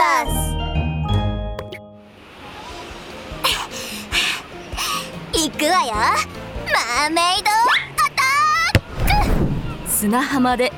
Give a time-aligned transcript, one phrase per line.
[0.00, 0.56] バス
[5.34, 10.72] 行くわよマーメイドアタック砂浜で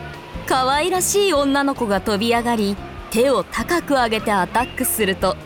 [0.49, 2.77] 可愛らしい女の子が飛び上がり
[3.13, 5.37] 手を高く上げてアタックすると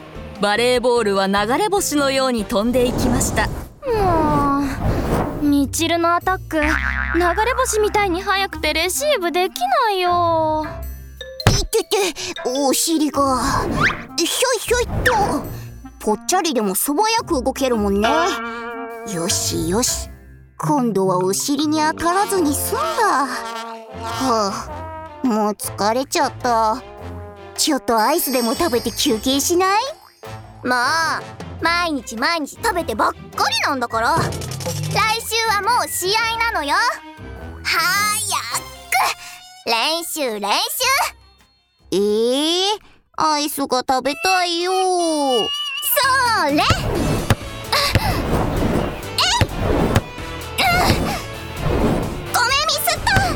[0.41, 3.47] バレーボールは流れ星のように飛んでいきました。
[3.87, 4.63] も
[5.43, 6.73] うみちるのアタック流れ
[7.59, 10.86] 星みたいに速くてレシーブできないよ
[11.87, 13.43] いててお尻が。
[14.17, 15.13] ひょいひょいっと。
[16.01, 18.09] ぽっちゃりでも素早く動けるもんね。
[19.15, 20.11] よしよし。
[20.59, 22.83] 今度はお尻に当たらずに済んだ。
[22.83, 24.53] は
[25.23, 26.83] あもう疲れちゃった。
[27.57, 29.83] ちょっとアイスでも食べて休憩しない？
[30.65, 33.19] もう毎日毎日食べてばっか
[33.51, 34.17] りなんだから。
[34.17, 34.23] 来
[35.21, 36.75] 週はもう試合なのよ。
[37.63, 37.81] 早
[39.65, 39.71] く。
[39.71, 40.57] 練習練習。
[41.93, 42.01] えー、
[43.17, 44.73] アイスが食べたいよ。
[44.73, 44.79] そ
[46.47, 46.51] れ？
[46.51, 46.65] ごめん
[52.67, 53.13] ミスった。
[53.21, 53.29] は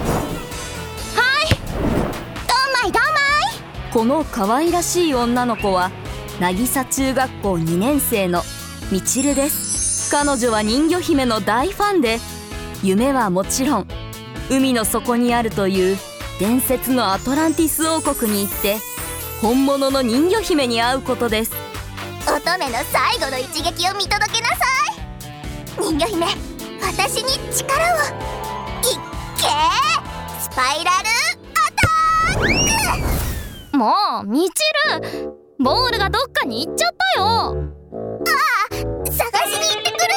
[1.44, 1.48] い。
[2.46, 3.92] どんまいどんまい？
[3.92, 5.92] この可愛らしい女の子は
[6.40, 8.42] 渚中学校2年生の
[8.90, 10.10] みちるです。
[10.10, 12.18] 彼女は人魚姫の大ファンで
[12.82, 13.86] 夢はもちろん
[14.50, 15.96] 海の底にあるという
[16.40, 18.78] 伝説のアトランティス王国に行って
[19.42, 21.52] 本物の人魚姫に会うことです。
[22.26, 24.56] 乙女の最後の一撃を見届けなさ
[25.78, 25.82] い。
[25.82, 26.26] 人魚姫
[26.80, 27.98] 私に力を。
[27.98, 28.96] いっ
[29.38, 30.96] けースパイラル
[31.54, 31.84] アタ
[32.38, 32.50] ッ
[33.70, 33.76] ク。
[33.76, 34.52] もうみち
[34.94, 37.54] るボールがどっかに行っちゃったよ。
[39.04, 40.08] 探しに行ってくる。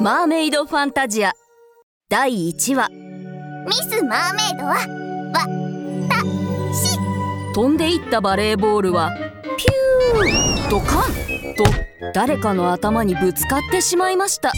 [0.00, 1.34] マーメイドファンタジア
[2.10, 2.88] 第1話。
[2.88, 5.44] ミス・マーメイドはわ
[6.08, 6.20] た
[6.74, 6.98] し。
[7.52, 9.10] 飛んでいったバレーボールは
[9.58, 11.02] ピュードカン
[11.54, 11.64] と
[12.14, 14.52] 誰かの頭にぶつかってしまいました。
[14.52, 14.56] ボ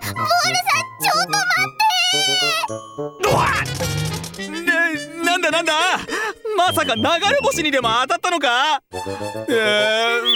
[0.00, 1.46] ールさんちょっと待
[4.32, 4.42] って。
[4.50, 5.72] ねなんだなんだ。
[6.56, 7.08] まさか流れ
[7.40, 8.82] 星にでも当たったのか？
[8.90, 9.02] えー、
[10.24, 10.32] 目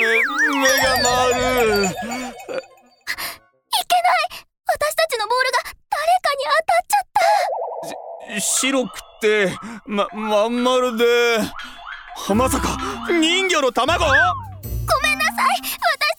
[0.56, 1.84] 目が回る。
[1.84, 1.88] い
[3.86, 4.27] けない
[4.70, 5.58] 私たちのボールが
[5.90, 7.06] 誰かに当たっちゃっ
[8.34, 8.40] た。
[8.40, 9.56] 白くて
[9.86, 11.38] ままん丸で。
[12.34, 12.76] まさか
[13.08, 14.04] 人魚の卵？
[14.04, 14.22] ごめん
[15.18, 15.62] なさい。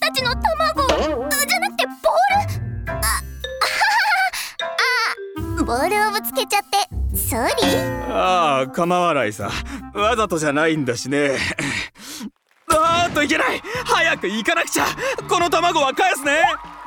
[0.01, 0.83] 私たちの卵。
[0.83, 1.95] うじゃなくてボー
[2.87, 2.93] ル。
[2.93, 3.21] ああ
[5.59, 9.51] あボールをぶつけちゃってソーリーああ構わないさ。
[9.93, 11.37] わざとじゃないんだしね。
[12.71, 13.61] あーっといけない。
[13.85, 14.85] 早く行かなくちゃ。
[15.27, 16.43] この卵は返すね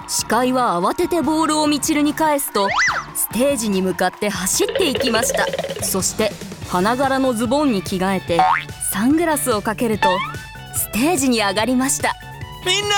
[0.09, 2.69] 司会は慌ててボールをみちるに返すと
[3.15, 5.47] ステージに向かって走っていきました。
[5.83, 6.31] そして
[6.69, 8.41] 花柄のズボンに着替えて
[8.93, 10.09] サングラスをかけると
[10.75, 12.15] ステージに上がりました。
[12.65, 12.95] みんな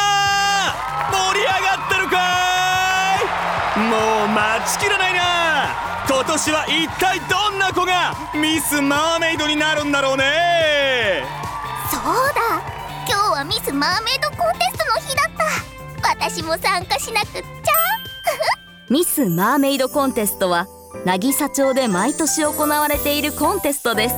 [1.11, 1.53] 盛り上が
[1.87, 2.17] ってるか
[3.77, 3.79] い？
[3.79, 5.21] もう待ちきれないな。
[6.07, 11.25] 今年は一体どんな子がミス・マーメイドになるんだろうね。
[11.91, 12.03] そう
[12.35, 12.63] だ。
[13.07, 14.24] 今日はミス・マーメイド
[16.35, 17.43] 私も参加しなくっちゃ。
[18.91, 20.67] ミス・マーメイドコンテストは
[21.05, 24.17] 渚町で毎年行われているコンテストです。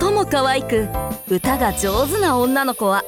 [0.00, 0.88] 最も可愛く
[1.28, 3.02] 歌が上手な女の子は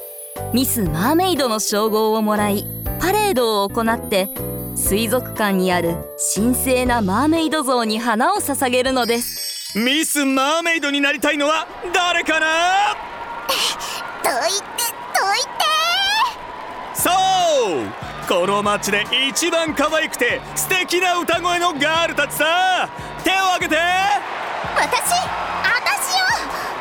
[0.52, 2.66] ミス・マーメイドの称号をもらい
[3.00, 4.28] パレードを行って
[4.74, 5.94] 水族館にある
[6.34, 9.78] 神聖なマーメイド像に花を捧げるのです。
[9.78, 12.46] ミス・マーメイドになりたいのは誰かな？
[14.24, 14.66] どいて
[15.14, 15.66] どいて。
[16.92, 22.88] そうこの街で一番可愛くて素敵な歌声のガールたちさ。
[23.22, 23.76] 手を挙げて。
[24.74, 26.24] 私私よ。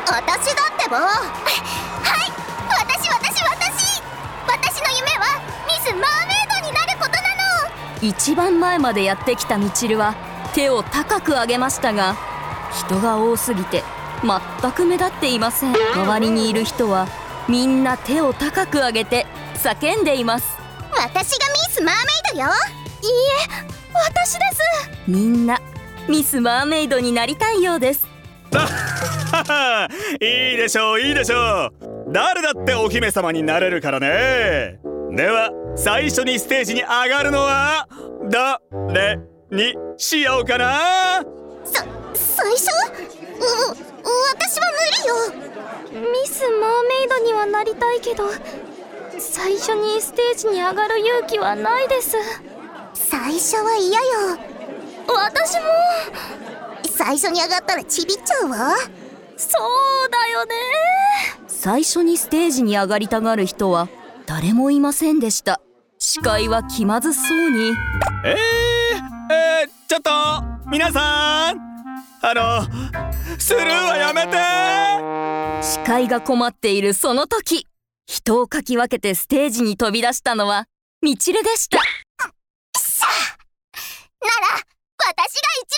[0.07, 2.31] 私だってばはい。
[2.67, 4.01] 私私私。
[4.47, 7.19] 私の夢はミス・マーメイドになることな
[7.99, 8.01] の。
[8.01, 10.15] 一番前までやってきたみちるは
[10.55, 12.15] 手を高く上げましたが
[12.71, 13.83] 人が多すぎて
[14.61, 15.75] 全く目立っていません。
[15.75, 17.07] 周りにいる人は
[17.47, 20.54] みんな手を高く上げて叫んでいます
[20.97, 22.47] 私がミス・マーメイドよ。
[23.01, 24.61] いいえ私です。
[25.07, 25.59] みんな
[26.07, 28.07] ミス・マーメイドになりたいようです。
[30.21, 31.73] いいでしょういいでしょう。
[32.09, 34.79] 誰だってお姫様になれるからね。
[35.11, 37.87] では最初にステージに上がるのは
[38.29, 39.19] 誰
[39.51, 41.21] にしようかな？
[41.65, 42.67] さ最初？
[42.67, 42.71] う
[44.33, 46.11] 私は無理よ。
[46.11, 48.25] ミス・マーメイドにはなりたいけど
[49.19, 52.17] 最初にステージに上がる勇気はないです。
[52.93, 54.05] 最初は嫌よ。
[55.07, 55.61] 私も。
[56.83, 58.75] 最最初に上がったらちびっちゃうわ。
[59.37, 59.59] そ
[60.05, 60.53] うだよね。
[61.47, 63.87] 最初にステージに上がりたがる人は
[64.25, 65.61] 誰もいませんでした。
[65.99, 67.73] 視界は気まずそうに。
[68.25, 70.11] えー、えー、ちょっと
[70.67, 71.59] 皆さん。
[72.21, 72.63] あの
[73.37, 74.37] スルーはやめて。
[75.63, 77.67] 視界が困っているその時
[78.07, 80.65] 人をかき分けてステージに飛び出したのは
[81.01, 81.77] みちるでした。
[81.77, 81.85] なら
[85.07, 85.71] 私が一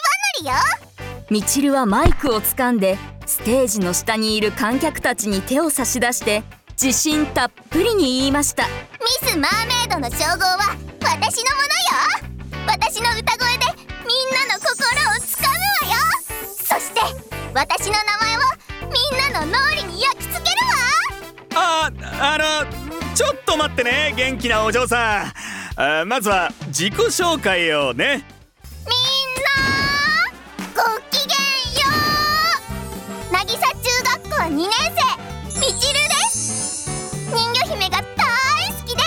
[0.43, 1.25] 番乗りよ。
[1.29, 6.43] みちるはマイクを掴んでステージの下にいる観客たちに手を差し出して
[6.81, 8.67] 自信たっぷりに言いました。
[8.67, 8.71] ミ
[9.29, 12.67] ス・マーメイドの称号は私のものよ。
[12.67, 13.65] 私の歌声で
[14.05, 14.75] みんなの心
[15.11, 15.99] をつかむわよ。
[16.57, 16.99] そして
[17.53, 18.26] 私の名前
[23.47, 25.23] と待ってね元気なお嬢さ
[25.77, 25.81] ん。
[25.81, 28.25] あまずは自己紹介をね。
[28.85, 28.95] みん
[30.75, 31.37] なごきげん
[31.79, 31.87] よ
[33.29, 33.33] う。
[33.33, 33.63] 渚中
[34.03, 35.59] 学校2年生。
[35.59, 36.89] みちるです。
[37.29, 38.27] 人魚姫が大
[38.73, 39.01] 好きで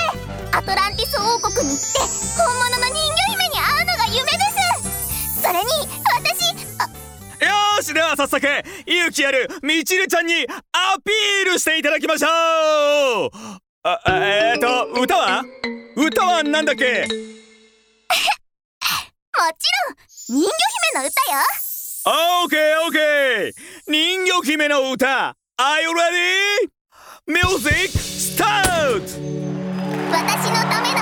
[0.53, 1.99] アトランティス王国に行って
[2.39, 4.39] 本物の人魚姫に会うのが夢で
[4.81, 5.43] す。
[5.43, 5.69] それに
[6.17, 6.49] 私
[7.43, 7.47] あ
[7.77, 8.47] よしでは早速
[8.87, 13.31] 勇気あるみちるちゃんにアピールしていただきましょう
[13.83, 15.43] あえーと歌は？
[15.97, 16.85] 歌はなんだっけ？
[17.03, 17.15] もち
[20.29, 20.43] ろん人魚
[20.93, 21.39] 姫の歌よ。
[22.07, 23.53] オーケーオーケー。
[23.91, 25.35] 人魚姫の歌。
[25.59, 26.69] Are you ready?
[27.27, 29.03] Music start!
[30.11, 31.00] 私のための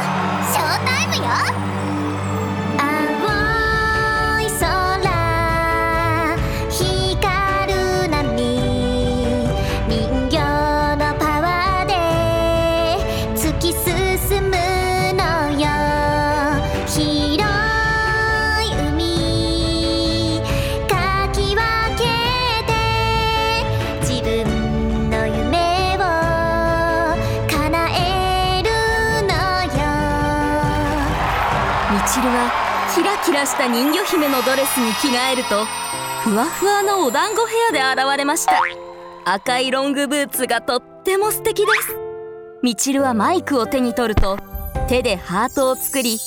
[33.39, 35.65] ラした人魚姫のドレスに着替えると
[36.25, 38.61] ふわふわのお団子ヘアで現れました。
[39.25, 41.97] 赤いロングブーツがとっても素敵です。
[42.65, 44.39] みちるはマイクを手に取ると
[44.89, 46.19] 手でハートを作り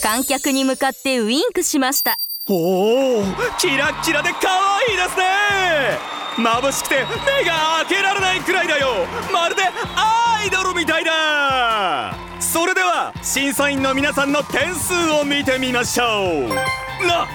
[0.00, 2.16] 観客に向かってウインクしました。
[2.48, 3.24] おお
[3.58, 5.98] キラッキラで可愛いですね。
[6.36, 9.06] 眩しくて目が開けられないくらいだよ。
[9.32, 9.62] まるで
[9.96, 12.29] アイドルみたいだ。
[12.40, 16.48] それでは審査員の皆さんの点数を見てみましょう。
[16.48, 17.28] な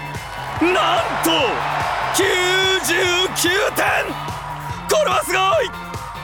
[0.62, 1.30] なんと
[2.16, 3.86] 99点。
[4.90, 5.69] これはすごい。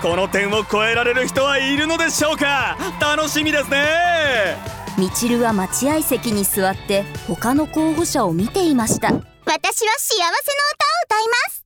[0.02, 2.76] この点を超えられる人はいるのでしょうか。
[3.00, 4.58] 楽しみですね。
[4.98, 9.10] みちるは待合席に座って他の候補者を見ていました。
[9.10, 10.32] 私は幸せの
[10.74, 11.66] 歌を歌います。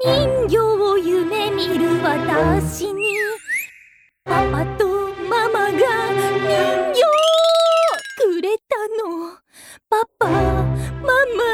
[0.00, 3.18] 人形を夢見る私に。
[4.24, 5.78] パパとママが人
[6.94, 7.00] 形
[8.16, 9.02] くれたの。
[9.90, 10.32] パパマ
[11.02, 11.44] マ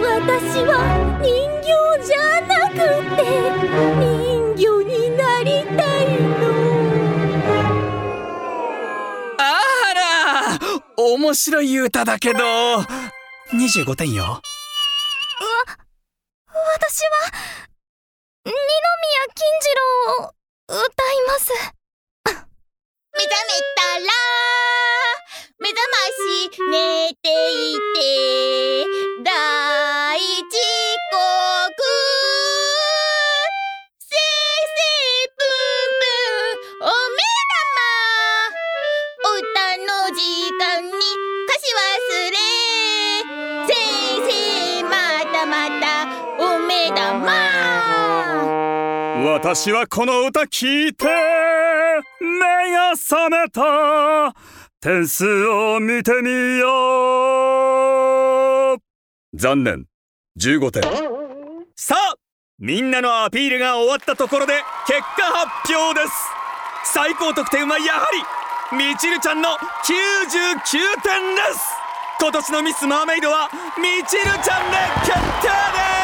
[0.00, 0.72] 私は
[1.20, 1.26] 人
[1.60, 1.68] 形
[2.06, 2.74] じゃなく
[3.16, 3.20] て
[3.98, 6.04] 人魚になりたい
[6.38, 6.42] の。
[9.38, 9.40] あ
[9.94, 10.58] ら
[10.96, 12.38] 面白い歌だけど。
[13.52, 14.40] 25点よ。
[16.46, 17.10] 私は
[18.44, 18.56] 二宮
[19.34, 19.68] 金次
[20.18, 20.32] 郎を
[20.68, 20.84] 歌い
[21.26, 21.79] ます
[23.12, 24.08] 目覚めたら
[25.58, 27.98] 目覚まし寝ていて
[29.24, 29.28] 大
[30.16, 30.30] 遅
[31.10, 31.18] 刻
[33.98, 34.18] せい
[34.76, 34.78] せ
[35.10, 36.06] いぷんぷ
[36.78, 37.18] んお目
[37.50, 37.82] 玉
[39.38, 39.42] 歌
[39.82, 40.20] の時
[40.56, 41.82] 間に歌詞忘
[42.30, 42.38] れ
[43.66, 44.32] せいせ
[44.78, 44.90] いま
[45.32, 45.84] たまた
[46.38, 47.00] お目玉
[49.34, 51.39] 私はこの歌聞いて
[52.20, 52.38] 目
[52.72, 54.34] が覚めた
[54.80, 56.68] 点数を見てみよ
[58.74, 58.78] う。
[59.34, 59.86] 残念。
[60.38, 60.82] 15点。
[61.76, 62.14] さあ
[62.58, 66.12] みんなのアピールが終わったところで結果発表です。
[66.92, 68.06] 最高得点はやは
[68.70, 69.54] りみちるちゃんの99
[71.02, 71.60] 点です。
[72.20, 73.48] 今年のミス・マーメイドは
[73.78, 75.99] みちるちゃんで決定です。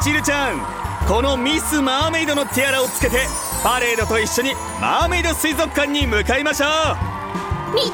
[0.00, 0.60] ちるちゃん。
[1.06, 3.26] このミス・マーメイドのティアラをつけて
[3.62, 7.74] パレードと一緒にマーメイド水族館に向かいましょう。
[7.74, 7.92] みちる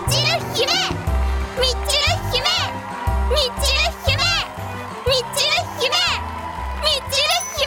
[0.54, 0.66] 姫。
[1.58, 2.44] みちる姫。
[3.30, 4.16] みちる姫。
[5.06, 5.88] みちる姫。
[6.82, 7.66] みちる姫。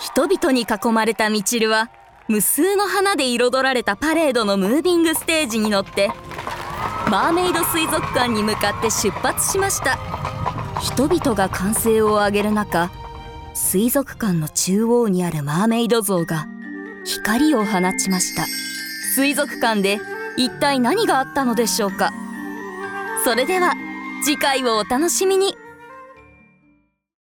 [0.00, 1.90] 人々に囲まれたみちるは
[2.28, 6.10] 無数の花で彩られたパレードのムービングステージに乗って
[7.10, 9.98] マーメイド水族館に向かって出発しました
[10.82, 12.90] 人々が歓声を上げる中
[13.54, 16.48] 水族館の中央にあるマーメイド像が
[17.04, 18.46] 光を放ちました。
[19.14, 20.00] 水族館で
[20.36, 22.10] 一体何があったのでしょうか。
[23.24, 23.74] それでは
[24.24, 25.56] 次回をお楽しみに。